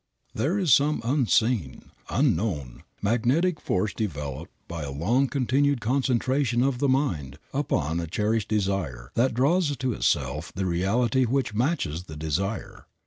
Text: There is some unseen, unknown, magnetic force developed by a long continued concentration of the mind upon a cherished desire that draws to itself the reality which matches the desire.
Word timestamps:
There 0.33 0.57
is 0.57 0.73
some 0.73 0.99
unseen, 1.05 1.91
unknown, 2.09 2.81
magnetic 3.03 3.61
force 3.61 3.93
developed 3.93 4.49
by 4.67 4.81
a 4.81 4.89
long 4.91 5.27
continued 5.27 5.79
concentration 5.79 6.63
of 6.63 6.79
the 6.79 6.87
mind 6.89 7.37
upon 7.53 7.99
a 7.99 8.07
cherished 8.07 8.49
desire 8.49 9.11
that 9.13 9.35
draws 9.35 9.77
to 9.77 9.93
itself 9.93 10.51
the 10.55 10.65
reality 10.65 11.25
which 11.25 11.53
matches 11.53 12.05
the 12.05 12.17
desire. 12.17 12.87